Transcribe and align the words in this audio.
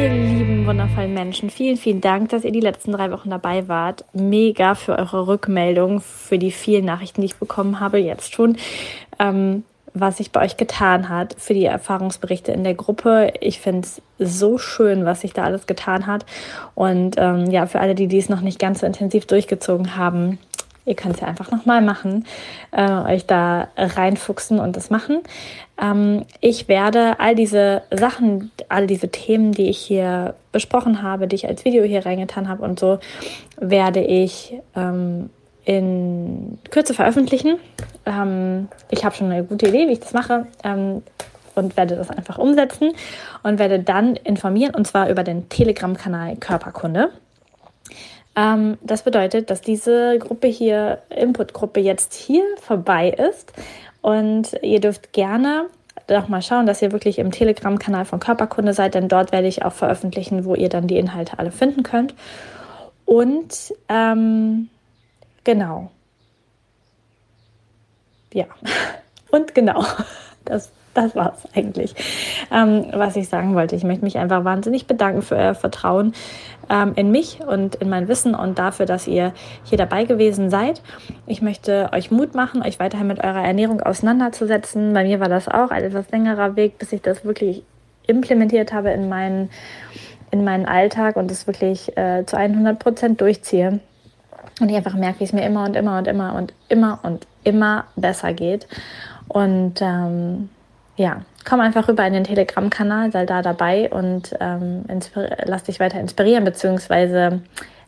Ihr 0.00 0.08
lieben, 0.08 0.66
wundervollen 0.66 1.12
Menschen, 1.12 1.50
vielen, 1.50 1.76
vielen 1.76 2.00
Dank, 2.00 2.30
dass 2.30 2.44
ihr 2.44 2.52
die 2.52 2.60
letzten 2.60 2.92
drei 2.92 3.12
Wochen 3.12 3.28
dabei 3.28 3.68
wart. 3.68 4.06
Mega 4.14 4.74
für 4.74 4.96
eure 4.96 5.26
Rückmeldung, 5.26 6.00
für 6.00 6.38
die 6.38 6.52
vielen 6.52 6.86
Nachrichten, 6.86 7.20
die 7.20 7.26
ich 7.26 7.36
bekommen 7.36 7.80
habe, 7.80 7.98
jetzt 7.98 8.32
schon. 8.32 8.56
Ähm, 9.18 9.62
was 9.92 10.16
sich 10.16 10.30
bei 10.30 10.42
euch 10.42 10.56
getan 10.56 11.10
hat, 11.10 11.34
für 11.38 11.52
die 11.52 11.66
Erfahrungsberichte 11.66 12.50
in 12.50 12.64
der 12.64 12.72
Gruppe. 12.72 13.34
Ich 13.40 13.60
finde 13.60 13.86
es 13.86 14.00
so 14.18 14.56
schön, 14.56 15.04
was 15.04 15.20
sich 15.20 15.34
da 15.34 15.42
alles 15.42 15.66
getan 15.66 16.06
hat. 16.06 16.24
Und 16.74 17.16
ähm, 17.18 17.50
ja, 17.50 17.66
für 17.66 17.80
alle, 17.80 17.94
die 17.94 18.06
dies 18.06 18.30
noch 18.30 18.40
nicht 18.40 18.58
ganz 18.58 18.80
so 18.80 18.86
intensiv 18.86 19.26
durchgezogen 19.26 19.96
haben, 19.96 20.38
Ihr 20.84 20.94
könnt 20.94 21.16
es 21.16 21.20
ja 21.20 21.28
einfach 21.28 21.50
nochmal 21.50 21.82
machen, 21.82 22.24
äh, 22.72 22.90
euch 22.90 23.26
da 23.26 23.68
reinfuchsen 23.76 24.58
und 24.58 24.76
das 24.76 24.90
machen. 24.90 25.20
Ähm, 25.80 26.24
ich 26.40 26.68
werde 26.68 27.20
all 27.20 27.34
diese 27.34 27.82
Sachen, 27.90 28.50
all 28.68 28.86
diese 28.86 29.08
Themen, 29.08 29.52
die 29.52 29.68
ich 29.68 29.78
hier 29.78 30.34
besprochen 30.52 31.02
habe, 31.02 31.26
die 31.26 31.36
ich 31.36 31.48
als 31.48 31.64
Video 31.64 31.84
hier 31.84 32.04
reingetan 32.04 32.48
habe 32.48 32.62
und 32.62 32.78
so, 32.80 32.98
werde 33.58 34.00
ich 34.00 34.54
ähm, 34.74 35.30
in 35.64 36.58
Kürze 36.70 36.94
veröffentlichen. 36.94 37.58
Ähm, 38.06 38.68
ich 38.90 39.04
habe 39.04 39.14
schon 39.14 39.30
eine 39.30 39.44
gute 39.44 39.68
Idee, 39.68 39.88
wie 39.88 39.92
ich 39.92 40.00
das 40.00 40.12
mache 40.12 40.46
ähm, 40.64 41.02
und 41.54 41.76
werde 41.76 41.96
das 41.96 42.10
einfach 42.10 42.38
umsetzen 42.38 42.92
und 43.42 43.58
werde 43.58 43.80
dann 43.80 44.16
informieren 44.16 44.74
und 44.74 44.86
zwar 44.86 45.10
über 45.10 45.24
den 45.24 45.48
Telegram-Kanal 45.48 46.36
Körperkunde. 46.36 47.10
Ähm, 48.36 48.78
das 48.82 49.02
bedeutet, 49.02 49.50
dass 49.50 49.60
diese 49.60 50.18
Gruppe 50.18 50.46
hier, 50.48 51.02
Input-Gruppe, 51.10 51.80
jetzt 51.80 52.14
hier 52.14 52.44
vorbei 52.60 53.10
ist. 53.10 53.52
Und 54.02 54.54
ihr 54.62 54.80
dürft 54.80 55.12
gerne 55.12 55.66
doch 56.06 56.28
mal 56.28 56.42
schauen, 56.42 56.66
dass 56.66 56.82
ihr 56.82 56.92
wirklich 56.92 57.18
im 57.18 57.30
Telegram-Kanal 57.30 58.04
von 58.04 58.20
Körperkunde 58.20 58.72
seid, 58.72 58.94
denn 58.94 59.08
dort 59.08 59.32
werde 59.32 59.48
ich 59.48 59.64
auch 59.64 59.72
veröffentlichen, 59.72 60.44
wo 60.44 60.54
ihr 60.54 60.68
dann 60.68 60.86
die 60.86 60.98
Inhalte 60.98 61.38
alle 61.38 61.52
finden 61.52 61.82
könnt. 61.82 62.14
Und 63.04 63.74
ähm, 63.88 64.68
genau. 65.44 65.90
Ja. 68.32 68.46
Und 69.30 69.54
genau. 69.54 69.84
Das 70.44 70.72
das 70.94 71.14
war 71.14 71.34
es 71.36 71.56
eigentlich, 71.56 71.94
ähm, 72.50 72.86
was 72.92 73.16
ich 73.16 73.28
sagen 73.28 73.54
wollte. 73.54 73.76
Ich 73.76 73.84
möchte 73.84 74.04
mich 74.04 74.18
einfach 74.18 74.44
wahnsinnig 74.44 74.86
bedanken 74.86 75.22
für 75.22 75.36
euer 75.36 75.54
Vertrauen 75.54 76.14
ähm, 76.68 76.92
in 76.96 77.10
mich 77.10 77.40
und 77.46 77.76
in 77.76 77.88
mein 77.88 78.08
Wissen 78.08 78.34
und 78.34 78.58
dafür, 78.58 78.86
dass 78.86 79.06
ihr 79.06 79.32
hier 79.64 79.78
dabei 79.78 80.04
gewesen 80.04 80.50
seid. 80.50 80.82
Ich 81.26 81.42
möchte 81.42 81.90
euch 81.92 82.10
Mut 82.10 82.34
machen, 82.34 82.62
euch 82.62 82.80
weiterhin 82.80 83.06
mit 83.06 83.22
eurer 83.22 83.44
Ernährung 83.44 83.80
auseinanderzusetzen. 83.80 84.92
Bei 84.92 85.04
mir 85.04 85.20
war 85.20 85.28
das 85.28 85.48
auch 85.48 85.70
ein 85.70 85.84
etwas 85.84 86.10
längerer 86.10 86.56
Weg, 86.56 86.78
bis 86.78 86.92
ich 86.92 87.02
das 87.02 87.24
wirklich 87.24 87.62
implementiert 88.06 88.72
habe 88.72 88.90
in 88.90 89.08
meinen, 89.08 89.50
in 90.32 90.42
meinen 90.42 90.66
Alltag 90.66 91.16
und 91.16 91.30
es 91.30 91.46
wirklich 91.46 91.96
äh, 91.96 92.24
zu 92.26 92.36
100 92.36 92.78
Prozent 92.78 93.20
durchziehe. 93.20 93.78
Und 94.60 94.68
ich 94.68 94.76
einfach 94.76 94.94
merke, 94.94 95.20
wie 95.20 95.24
es 95.24 95.32
mir 95.32 95.46
immer 95.46 95.64
und 95.64 95.76
immer 95.76 95.98
und 95.98 96.06
immer 96.06 96.34
und 96.34 96.52
immer 96.68 96.98
und 97.02 97.26
immer 97.44 97.84
besser 97.96 98.32
geht. 98.32 98.66
Und 99.30 99.80
ähm, 99.80 100.48
ja, 100.96 101.22
komm 101.48 101.60
einfach 101.60 101.86
rüber 101.86 102.04
in 102.04 102.12
den 102.12 102.24
Telegram-Kanal, 102.24 103.12
sei 103.12 103.26
da 103.26 103.42
dabei 103.42 103.88
und 103.88 104.36
ähm, 104.40 104.84
lass 105.44 105.62
dich 105.62 105.78
weiter 105.78 106.00
inspirieren, 106.00 106.44
beziehungsweise 106.44 107.40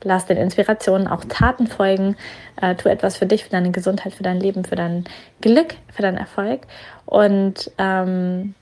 lass 0.05 0.27
den 0.27 0.37
Inspirationen 0.37 1.09
auch 1.09 1.25
Taten 1.25 1.67
folgen. 1.67 2.17
Äh, 2.61 2.77
tu 2.77 2.89
etwas 2.89 3.17
für 3.17 3.27
dich, 3.27 3.43
für 3.43 3.51
deine 3.51 3.73
Gesundheit, 3.73 4.15
für 4.15 4.23
dein 4.23 4.39
Leben, 4.39 4.65
für 4.65 4.77
dein 4.77 5.05
Glück, 5.41 5.75
für 5.93 6.03
deinen 6.03 6.17
Erfolg. 6.17 6.61
Und 7.07 7.73
ähm, 7.77 8.55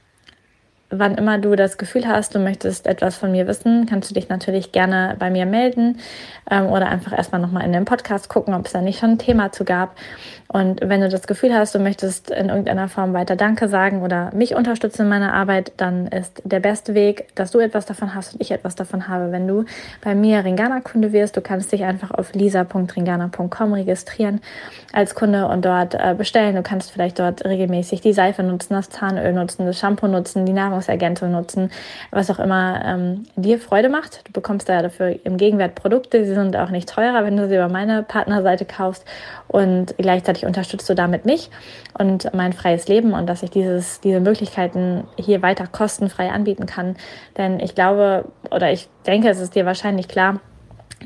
wann 0.91 1.15
immer 1.15 1.39
du 1.39 1.57
das 1.57 1.79
Gefühl 1.79 2.07
hast, 2.07 2.35
du 2.35 2.39
möchtest 2.39 2.87
etwas 2.87 3.17
von 3.17 3.31
mir 3.33 3.47
wissen, 3.47 3.87
kannst 3.87 4.11
du 4.11 4.15
dich 4.15 4.29
natürlich 4.29 4.73
gerne 4.73 5.17
bei 5.19 5.31
mir 5.31 5.47
melden 5.47 5.99
ähm, 6.51 6.67
oder 6.67 6.89
einfach 6.89 7.17
erstmal 7.17 7.41
nochmal 7.41 7.65
in 7.65 7.73
den 7.73 7.85
Podcast 7.85 8.29
gucken, 8.29 8.55
ob 8.55 8.67
es 8.67 8.73
da 8.73 8.81
nicht 8.81 8.99
schon 8.99 9.11
ein 9.11 9.19
Thema 9.19 9.53
zu 9.53 9.65
gab. 9.65 9.97
Und 10.53 10.81
wenn 10.83 11.01
du 11.01 11.09
das 11.09 11.29
Gefühl 11.29 11.55
hast, 11.55 11.77
du 11.77 11.79
möchtest 11.79 12.31
in 12.31 12.49
irgendeiner 12.49 12.89
Form 12.89 13.15
weiter 13.15 13.37
Danke 13.37 13.69
sagen 13.69 14.03
oder 14.03 14.35
mich 14.35 14.57
unterstützen 14.57 15.03
in 15.03 15.09
meiner 15.09 15.33
Arbeit, 15.33 15.73
dann 15.77 16.09
ist 16.09 16.43
der 16.45 16.59
beste 16.59 16.95
Weg, 16.95 17.29
dass 17.37 17.53
du 17.53 17.61
etwas 17.61 17.87
davon 17.87 18.17
hast 18.17 18.33
und 18.33 18.41
ich 18.41 18.51
etwas 18.51 18.75
davon 18.75 19.07
habe. 19.07 19.31
Wenn 19.31 19.47
du 19.47 19.65
bei 20.03 20.17
mir 20.17 20.45
Ringana-Kunde 20.45 21.13
wirst, 21.13 21.37
du 21.37 21.41
kannst 21.41 21.71
dich 21.71 21.85
einfach 21.85 22.11
auf 22.11 22.35
lisa.ringana.com 22.35 23.73
registrieren 23.75 24.41
als 24.93 25.15
Kunde 25.15 25.47
und 25.47 25.65
dort 25.65 25.95
äh, 25.95 26.17
bestellen. 26.19 26.57
Du 26.57 26.63
kannst 26.63 26.91
vielleicht 26.91 27.21
dort 27.21 27.45
regelmäßig 27.45 28.01
die 28.01 28.13
Seife 28.13 28.43
nutzen, 28.43 28.75
das 28.75 28.91
Zahnöl 28.91 29.33
nutzen, 29.33 29.67
das 29.67 29.79
Shampoo 29.79 30.09
nutzen, 30.09 30.47
die 30.47 30.53
Nahrungsergänzung 30.81 31.31
nutzen, 31.31 31.71
was 32.11 32.31
auch 32.31 32.39
immer 32.39 32.83
ähm, 32.85 33.27
dir 33.37 33.59
Freude 33.59 33.89
macht. 33.89 34.27
Du 34.27 34.33
bekommst 34.33 34.69
da 34.69 34.83
dafür 34.83 35.19
im 35.25 35.37
Gegenwert 35.37 35.75
Produkte. 35.75 36.25
Sie 36.25 36.35
sind 36.35 36.57
auch 36.57 36.71
nicht 36.71 36.89
teurer, 36.89 37.25
wenn 37.25 37.37
du 37.37 37.49
sie 37.49 37.55
über 37.55 37.69
meine 37.69 38.03
Partnerseite 38.03 38.65
kaufst 38.65 39.05
und 39.49 39.95
gleichzeitig 39.99 40.47
unterstützt 40.47 40.89
du 40.89 40.95
damit 40.95 41.25
mich 41.25 41.51
und 41.99 42.33
mein 42.35 42.53
freies 42.53 42.89
Leben 42.89 43.13
und 43.13 43.27
dass 43.27 43.43
ich 43.43 43.51
dieses, 43.51 44.01
diese 44.01 44.21
Möglichkeiten 44.21 45.05
hier 45.17 45.43
weiter 45.43 45.67
kostenfrei 45.67 46.31
anbieten 46.31 46.67
kann. 46.67 46.97
Denn 47.37 47.61
ich 47.61 47.75
glaube 47.75 48.25
oder 48.51 48.73
ich 48.73 48.89
denke, 49.07 49.29
es 49.29 49.41
ist 49.41 49.55
dir 49.55 49.67
wahrscheinlich 49.67 50.09
klar, 50.09 50.41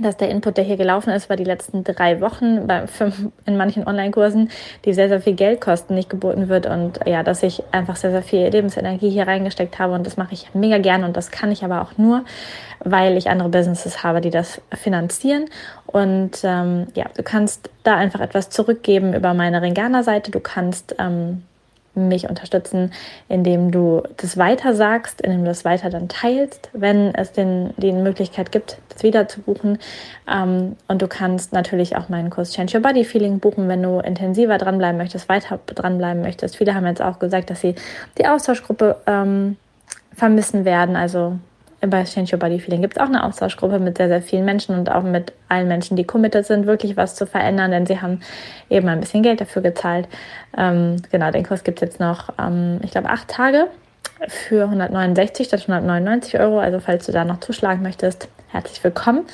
dass 0.00 0.16
der 0.16 0.28
Input, 0.28 0.56
der 0.56 0.64
hier 0.64 0.76
gelaufen 0.76 1.10
ist, 1.10 1.28
war 1.28 1.36
die 1.36 1.44
letzten 1.44 1.84
drei 1.84 2.20
Wochen 2.20 2.66
bei 2.66 2.86
fünf, 2.86 3.28
in 3.46 3.56
manchen 3.56 3.86
Online-Kursen, 3.86 4.50
die 4.84 4.92
sehr, 4.92 5.08
sehr 5.08 5.20
viel 5.20 5.34
Geld 5.34 5.60
kosten, 5.60 5.94
nicht 5.94 6.10
geboten 6.10 6.48
wird 6.48 6.66
und 6.66 7.00
ja, 7.06 7.22
dass 7.22 7.42
ich 7.42 7.62
einfach 7.70 7.96
sehr, 7.96 8.10
sehr 8.10 8.22
viel 8.22 8.48
Lebensenergie 8.48 9.10
hier 9.10 9.26
reingesteckt 9.26 9.78
habe 9.78 9.92
und 9.94 10.06
das 10.06 10.16
mache 10.16 10.34
ich 10.34 10.52
mega 10.54 10.78
gern 10.78 11.04
und 11.04 11.16
das 11.16 11.30
kann 11.30 11.52
ich 11.52 11.64
aber 11.64 11.82
auch 11.82 11.96
nur, 11.96 12.24
weil 12.80 13.16
ich 13.16 13.30
andere 13.30 13.48
Businesses 13.48 14.02
habe, 14.02 14.20
die 14.20 14.30
das 14.30 14.60
finanzieren. 14.72 15.46
Und 15.86 16.40
ähm, 16.42 16.88
ja, 16.94 17.06
du 17.16 17.22
kannst 17.22 17.70
da 17.84 17.96
einfach 17.96 18.20
etwas 18.20 18.50
zurückgeben 18.50 19.14
über 19.14 19.32
meine 19.32 19.62
Ringana-Seite, 19.62 20.30
du 20.30 20.40
kannst 20.40 20.96
ähm, 20.98 21.42
mich 21.94 22.28
unterstützen, 22.28 22.92
indem 23.28 23.70
du 23.70 24.02
das 24.16 24.36
weiter 24.36 24.74
sagst, 24.74 25.20
indem 25.20 25.40
du 25.40 25.46
das 25.46 25.64
weiter 25.64 25.90
dann 25.90 26.08
teilst, 26.08 26.70
wenn 26.72 27.14
es 27.14 27.32
den, 27.32 27.74
die 27.76 27.92
Möglichkeit 27.92 28.52
gibt, 28.52 28.78
das 28.88 29.02
wieder 29.02 29.28
zu 29.28 29.40
buchen. 29.40 29.78
Ähm, 30.30 30.76
und 30.88 31.02
du 31.02 31.08
kannst 31.08 31.52
natürlich 31.52 31.96
auch 31.96 32.08
meinen 32.08 32.30
Kurs 32.30 32.52
Change 32.52 32.76
Your 32.76 32.82
Body 32.82 33.04
Feeling 33.04 33.38
buchen, 33.38 33.68
wenn 33.68 33.82
du 33.82 34.00
intensiver 34.00 34.58
dranbleiben 34.58 34.96
möchtest, 34.96 35.28
weiter 35.28 35.58
dranbleiben 35.66 36.22
möchtest. 36.22 36.56
Viele 36.56 36.74
haben 36.74 36.86
jetzt 36.86 37.02
auch 37.02 37.18
gesagt, 37.18 37.50
dass 37.50 37.60
sie 37.60 37.74
die 38.18 38.26
Austauschgruppe 38.26 38.96
ähm, 39.06 39.56
vermissen 40.14 40.64
werden. 40.64 40.96
Also 40.96 41.38
bei 41.86 42.04
Change 42.04 42.34
Your 42.34 42.38
Body 42.38 42.60
Feeling 42.60 42.82
gibt 42.82 42.96
es 42.96 43.02
auch 43.02 43.08
eine 43.08 43.24
Austauschgruppe 43.24 43.78
mit 43.78 43.98
sehr, 43.98 44.08
sehr 44.08 44.22
vielen 44.22 44.44
Menschen 44.44 44.76
und 44.78 44.90
auch 44.90 45.02
mit 45.02 45.32
allen 45.48 45.68
Menschen, 45.68 45.96
die 45.96 46.04
committed 46.04 46.46
sind, 46.46 46.66
wirklich 46.66 46.96
was 46.96 47.14
zu 47.14 47.26
verändern, 47.26 47.70
denn 47.70 47.86
sie 47.86 48.00
haben 48.00 48.20
eben 48.70 48.88
ein 48.88 49.00
bisschen 49.00 49.22
Geld 49.22 49.40
dafür 49.40 49.62
gezahlt. 49.62 50.08
Ähm, 50.56 50.96
genau, 51.10 51.30
den 51.30 51.44
Kurs 51.44 51.64
gibt 51.64 51.82
es 51.82 51.88
jetzt 51.88 52.00
noch, 52.00 52.30
ähm, 52.38 52.80
ich 52.82 52.90
glaube, 52.90 53.10
acht 53.10 53.28
Tage 53.28 53.68
für 54.28 54.64
169 54.64 55.46
statt 55.46 55.60
199 55.62 56.38
Euro. 56.40 56.58
Also 56.58 56.80
falls 56.80 57.06
du 57.06 57.12
da 57.12 57.24
noch 57.24 57.40
zuschlagen 57.40 57.82
möchtest, 57.82 58.28
herzlich 58.48 58.82
willkommen. 58.82 59.26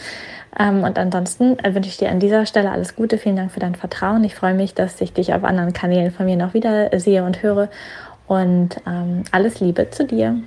Ähm, 0.59 0.83
und 0.83 0.99
ansonsten 0.99 1.59
wünsche 1.63 1.89
ich 1.89 1.97
dir 1.97 2.11
an 2.11 2.21
dieser 2.21 2.47
Stelle 2.47 2.71
alles 2.71 2.97
Gute. 2.97 3.19
Vielen 3.19 3.37
Dank 3.37 3.53
für 3.53 3.61
dein 3.61 3.75
Vertrauen. 3.75 4.25
Ich 4.25 4.35
freue 4.35 4.55
mich, 4.55 4.75
dass 4.75 5.01
ich 5.01 5.13
dich 5.13 5.33
auf 5.35 5.45
anderen 5.45 5.73
Kanälen 5.73 6.11
von 6.11 6.27
mir 6.27 6.37
noch 6.37 6.55
wieder 6.55 6.99
sehe 6.99 7.25
und 7.25 7.43
höre. 7.43 7.69
Und 8.27 8.77
ähm, 8.87 9.25
alles 9.33 9.61
Liebe 9.61 9.91
zu 9.91 10.05
dir. 10.05 10.41